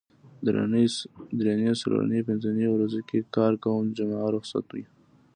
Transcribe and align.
درېنۍ 1.37 1.73
څلورنۍ 1.81 2.19
پینځنۍ 2.27 2.67
ورځو 2.71 2.99
کې 3.09 3.19
کار 3.35 3.53
کوم 3.63 3.83
جمعه 3.97 4.27
روخصت 4.35 4.65
وي 4.73 4.85